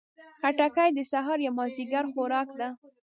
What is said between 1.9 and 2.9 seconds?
خوراک ده.